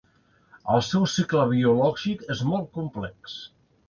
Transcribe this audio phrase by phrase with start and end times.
[0.75, 3.37] El seu cicle biològic és molt complex.